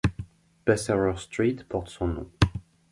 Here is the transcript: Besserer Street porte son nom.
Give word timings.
Besserer 0.65 1.15
Street 1.15 1.69
porte 1.69 1.89
son 1.91 2.13
nom. 2.15 2.31